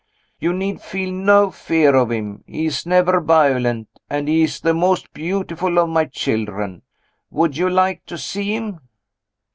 You 0.39 0.51
need 0.51 0.81
feel 0.81 1.11
no 1.11 1.51
fear 1.51 1.93
of 1.93 2.09
him. 2.09 2.43
He 2.47 2.65
is 2.65 2.87
never 2.87 3.21
violent 3.21 3.87
and 4.09 4.27
he 4.27 4.41
is 4.41 4.59
the 4.59 4.73
most 4.73 5.13
beautiful 5.13 5.77
of 5.77 5.89
my 5.89 6.05
children. 6.05 6.81
Would 7.29 7.55
you 7.55 7.69
like 7.69 8.07
to 8.07 8.17
see 8.17 8.55
him?" 8.55 8.79